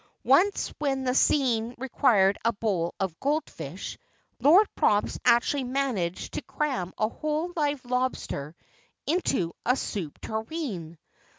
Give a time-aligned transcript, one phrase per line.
[0.25, 3.99] Once when the scene required a bowl of goldfish,
[4.39, 8.55] Lord Props actually managed to cram a whole live lobster
[9.05, 10.97] into a soup tureen.